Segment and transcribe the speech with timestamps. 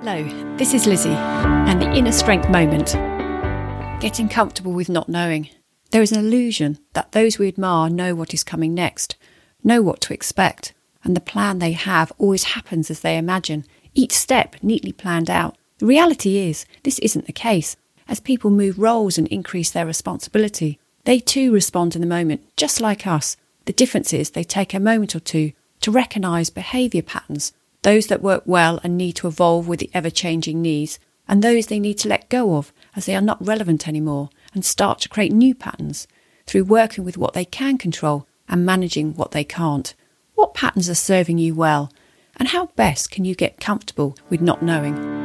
[0.00, 0.22] Hello,
[0.56, 2.92] this is Lizzie and the inner strength moment.
[4.00, 5.50] Getting comfortable with not knowing.
[5.90, 9.16] There is an illusion that those we admire know what is coming next,
[9.64, 10.72] know what to expect,
[11.02, 15.58] and the plan they have always happens as they imagine, each step neatly planned out.
[15.78, 17.74] The reality is, this isn't the case.
[18.06, 22.80] As people move roles and increase their responsibility, they too respond in the moment, just
[22.80, 23.36] like us.
[23.64, 27.52] The difference is they take a moment or two to recognise behaviour patterns,
[27.88, 31.68] those that work well and need to evolve with the ever changing needs, and those
[31.68, 35.08] they need to let go of as they are not relevant anymore, and start to
[35.08, 36.06] create new patterns
[36.44, 39.94] through working with what they can control and managing what they can't.
[40.34, 41.90] What patterns are serving you well?
[42.36, 45.17] And how best can you get comfortable with not knowing?